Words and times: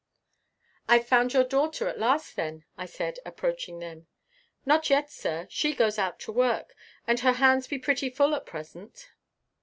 "I've 0.89 1.05
found 1.07 1.31
your 1.31 1.43
daughter 1.43 1.87
at 1.87 1.99
last 1.99 2.35
then?" 2.35 2.65
I 2.75 2.87
said, 2.87 3.19
approaching 3.23 3.77
them. 3.77 4.07
"Not 4.65 4.89
yet, 4.89 5.11
sir. 5.11 5.45
She 5.51 5.75
goes 5.75 5.99
out 5.99 6.19
to 6.21 6.31
work, 6.31 6.75
and 7.05 7.19
her 7.19 7.33
hands 7.33 7.67
be 7.67 7.77
pretty 7.77 8.09
full 8.09 8.33
at 8.33 8.47
present. 8.47 9.11